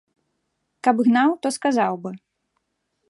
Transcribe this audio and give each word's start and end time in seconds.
Каб 0.87 0.95
гнаў, 1.09 1.29
то 1.43 1.47
сказаў 1.59 1.93
бы. 2.07 2.11